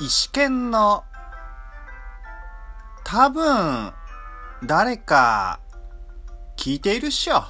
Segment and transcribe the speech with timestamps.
[0.00, 1.02] 石剣の
[3.02, 3.92] 多分
[4.64, 5.58] 誰か
[6.56, 7.42] 聞いているっしょ。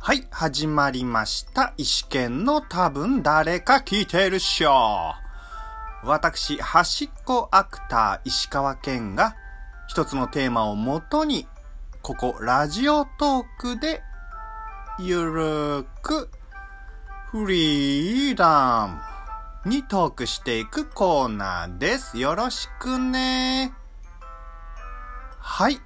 [0.00, 1.72] はい、始まりました。
[1.76, 5.14] 石剣の多分誰か聞いているっしょ。
[6.02, 9.36] 私、端っこアクター石川健が
[9.86, 11.46] 一つのテーマをもとに、
[12.02, 14.02] ここラジオトークで
[14.98, 16.28] ゆるく
[17.30, 19.05] フリーダム
[19.66, 22.18] にトークしていくコーナーです。
[22.18, 23.72] よろしくね。
[25.40, 25.80] はい。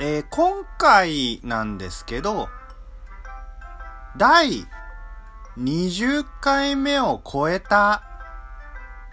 [0.00, 2.48] えー今回なんですけど、
[4.16, 4.66] 第
[5.58, 8.02] 20回目を超えた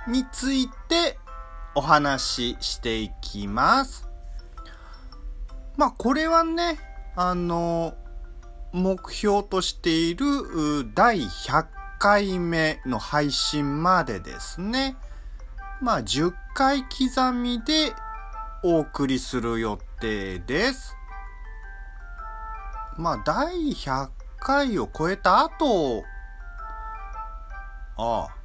[0.07, 1.19] について
[1.75, 4.07] お話ししていきます。
[5.75, 6.79] まあこれはね、
[7.17, 7.95] あの、
[8.71, 10.25] 目標としている
[10.95, 14.95] 第100回目の配信までですね。
[15.83, 17.93] まあ10回刻みで
[18.63, 20.97] お送りする予定です。
[22.97, 26.03] まあ第100回を超えた後、
[27.97, 28.35] ああ。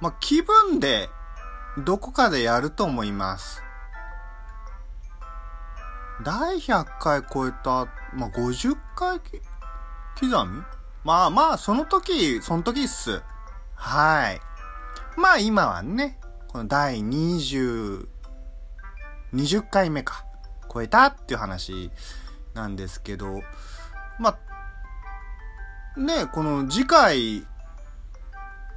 [0.00, 1.08] まあ気分で
[1.84, 3.62] どこかでやると思います。
[6.24, 9.20] 第100回超えた、まあ、50回
[10.16, 10.62] き刻み
[11.04, 13.22] まあまあ、その時、その時っす。
[13.74, 14.40] はい。
[15.20, 18.06] まあ今はね、この第20、
[19.34, 20.24] 20回目か、
[20.72, 21.90] 超えたっていう話
[22.54, 23.42] なんですけど、
[24.18, 24.38] ま
[25.96, 27.46] あ、ね、この次回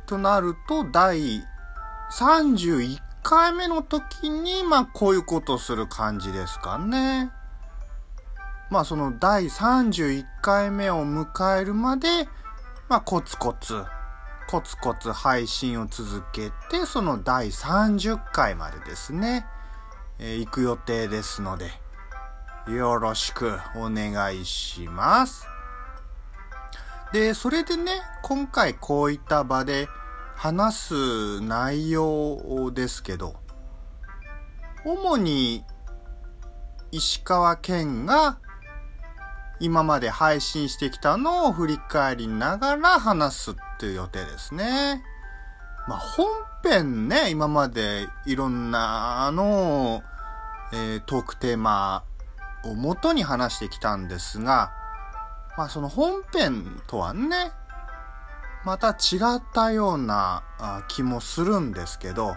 [0.06, 1.44] となると第
[2.12, 7.32] 31回目の時に、まあこういうことする感じですかね。
[8.70, 12.28] まあその第31回目を迎えるまで、
[12.90, 13.84] まあコツコツ、
[14.50, 19.46] コツコツ配信を続けて、その第30回までですね、
[20.20, 21.72] えー行く予定ですので、
[22.70, 25.48] よろしくお願いします。
[27.14, 29.88] で、それでね、今回こういった場で
[30.36, 33.36] 話す内容ですけど、
[34.84, 35.64] 主に
[36.92, 38.40] 石川県が
[39.60, 45.04] 今まで配信してきたのを振り返りながら話すっていう予定ですね。
[45.88, 46.28] まあ本
[46.64, 50.04] 編ね、今までいろんなあのを、
[50.74, 52.04] えートークテーマ
[52.64, 54.72] を元に話してきたんですが、
[55.58, 57.52] まあその本編とはね、
[58.66, 60.44] また違ったような
[60.90, 62.36] 気もするんですけど、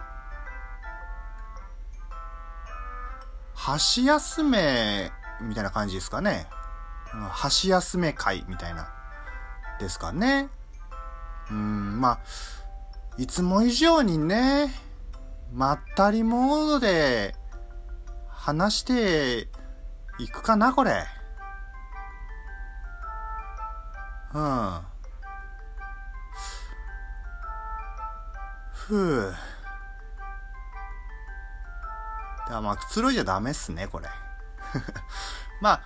[3.54, 6.48] 箸休めみたいな感じですかね。
[7.30, 8.92] 箸休め会みたいな、
[9.78, 10.48] ですかね。
[11.50, 12.20] うん、まあ、
[13.16, 14.72] いつも以上にね、
[15.52, 17.34] まったりモードで
[18.28, 19.48] 話して
[20.18, 21.04] いくかな、これ。
[24.32, 24.80] うん。
[28.72, 29.34] ふう。
[32.48, 34.08] ではまあ、くつろいじゃダメっすね、これ。
[35.60, 35.82] まあ、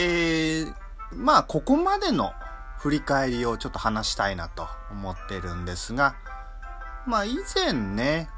[0.00, 0.74] えー、
[1.12, 2.32] まあ、ここまでの
[2.78, 6.14] 振り返りをちょっと話したいなと思ってるんですが、
[7.04, 8.28] まあ、以前ね、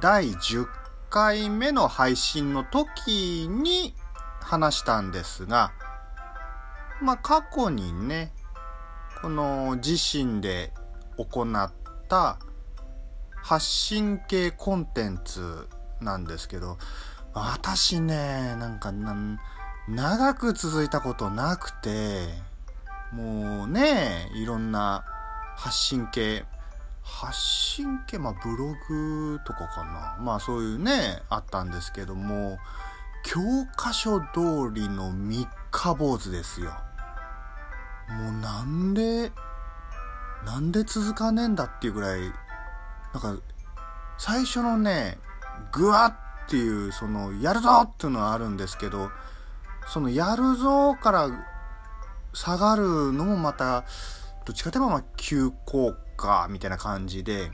[0.00, 0.66] 第10
[1.10, 3.94] 回目の配信の時に
[4.40, 5.72] 話したんですが、
[7.02, 8.32] まあ、過去にね、
[9.20, 10.72] この自身で
[11.18, 11.72] 行っ
[12.08, 12.38] た
[13.42, 15.68] 発信系コンテンツ
[16.00, 16.78] なんですけど、
[17.34, 19.38] 私ね、なんかなん、
[19.88, 22.28] 長く続いたことなくて、
[23.12, 25.04] もうね、いろんな
[25.56, 26.44] 発信系、
[27.02, 30.16] 発信系、まあブログとかかな。
[30.20, 32.58] まあそういうね、あったんですけども、
[33.24, 33.40] 教
[33.76, 36.72] 科書通りの三日坊主ですよ。
[38.08, 39.32] もうなんで、
[40.44, 42.20] なんで続かねえんだっていうぐらい、
[43.12, 43.36] なんか、
[44.16, 45.18] 最初のね、
[45.72, 49.10] ぐわっていう、その、やるぞっていうのはあるんですけど、
[49.86, 51.30] その、やるぞから
[52.32, 53.84] 下がるのもまた、
[54.44, 57.50] どっちかというとまあ急降下みたいな感じで、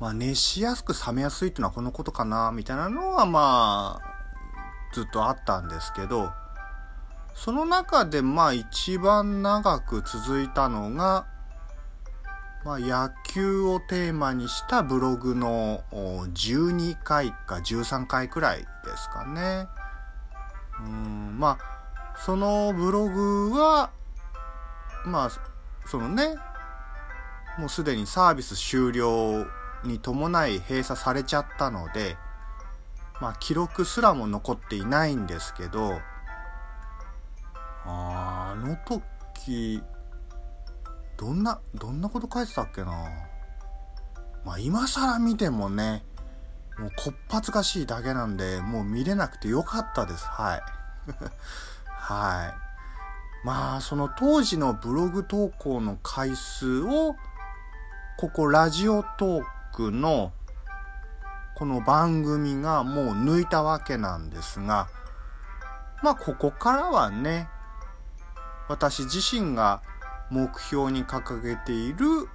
[0.00, 6.30] まあ熱しやすく冷めやすいっていうのはこのことかな、みたいなのはまあ、ずっとあったんですけど、
[7.34, 11.26] その中でまあ一番長く続いたのが、
[12.64, 18.66] まあ野球をテーマにしたブログの12回か13回くらいで
[18.96, 19.68] すかね。
[20.86, 23.90] うん、まあ、そのブログは、
[25.06, 25.30] まあ、
[25.86, 26.36] そのね、
[27.58, 29.46] もうすでにサービス終了
[29.84, 32.16] に伴い閉鎖されちゃったので、
[33.20, 36.00] まあ記録すらも残っていないんですけど、
[37.84, 39.82] あの時、
[41.16, 42.92] どんな、どんなこと書いてたっけな。
[44.44, 46.04] まあ今更見てもね、
[46.78, 50.24] もうこっぱずかしいだけなんで、もう見れなくてよかったです。
[50.26, 50.62] はい。
[51.86, 52.68] はい。
[53.44, 57.16] まあその当時のブログ投稿の回数を
[58.16, 60.32] ここラジオトークの
[61.54, 64.88] この番組がもう抜いたわけなんですが
[66.02, 67.48] まあここからはね
[68.68, 69.82] 私自身が
[70.30, 72.28] 目標に掲げている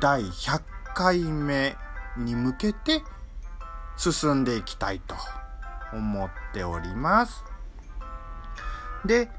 [0.00, 0.62] 第100
[0.94, 1.76] 回目
[2.16, 3.02] に向けて
[3.96, 5.14] 進んでいきたいと
[5.92, 7.44] 思っております。
[9.04, 9.30] で、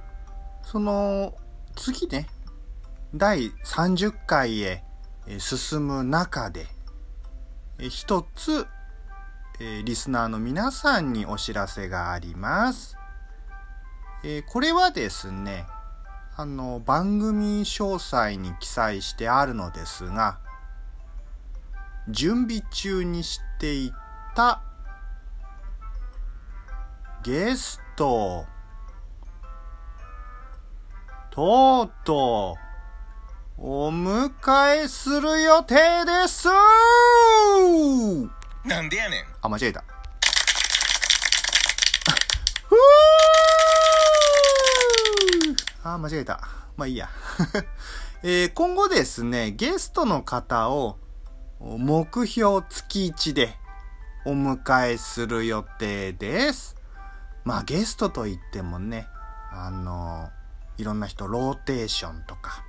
[0.63, 1.35] その
[1.75, 2.27] 次ね、
[3.15, 4.83] 第30回へ
[5.39, 6.67] 進む中で、
[7.79, 8.67] 一つ、
[9.59, 12.97] リスナーの皆さんにお知らせがあります。
[14.47, 15.65] これはですね、
[16.35, 20.39] あの、番組詳細に記載してあるのですが、
[22.09, 23.93] 準備中にしてい
[24.35, 24.61] た
[27.23, 28.45] ゲスト
[31.31, 32.57] とうと
[33.57, 36.49] う、お迎えする予定です
[38.65, 39.25] なんでやねん。
[39.41, 39.83] あ、間違えた。
[45.83, 46.41] あ、間違えた。
[46.75, 47.09] まあいいや。
[48.21, 50.99] えー、今後ですね、ゲストの方を
[51.63, 53.55] 目標月1で
[54.25, 56.75] お迎えする予定です。
[57.45, 59.07] まあゲストといってもね、
[59.51, 60.29] あの
[60.77, 62.65] いろんな人ローテーションとか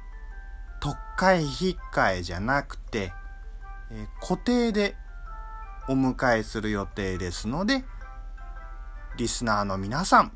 [0.81, 3.13] 特会引っかえじゃなくて、
[3.91, 4.95] え、固定で
[5.89, 7.85] お迎えする予定ですので
[9.17, 10.33] リスナーの皆さん、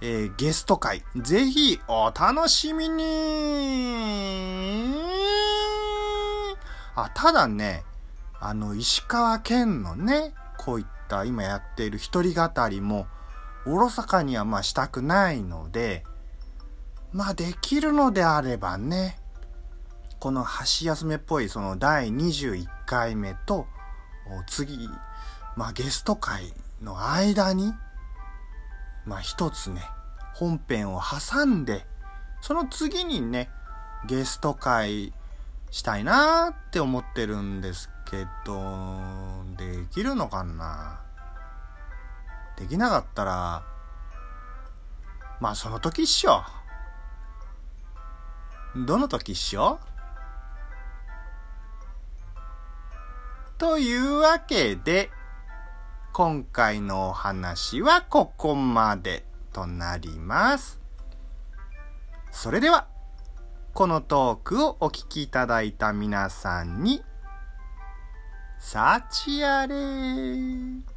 [0.00, 3.04] えー、ゲスト会ぜひお楽しみに
[6.94, 7.84] あただね
[8.40, 13.06] あの石川県のねこういった今やっている一人語りも
[13.66, 16.04] おろそかにはまあしたくないので
[17.12, 19.18] まあできるのであればね、
[20.18, 23.66] この箸休めっぽいその第21回目と、
[24.46, 24.88] 次、
[25.56, 27.74] まあゲスト会の間に、
[29.04, 29.82] まあ一つね、
[30.32, 31.84] 本編を挟んで、
[32.40, 33.50] その次にね、
[34.06, 35.12] ゲスト会
[35.72, 41.00] したいなーって思ってるんですけど、できるのかな？
[42.58, 43.64] できなかったら、
[45.40, 46.44] まあその時っしょ。
[48.76, 49.80] どの時っしょ？
[53.56, 55.10] というわけで、
[56.12, 60.82] 今回のお話はここまでとなります。
[62.30, 62.88] それでは、
[63.74, 67.02] このトークをお聞きいただいた皆さんに、
[68.58, 70.91] 幸あれ。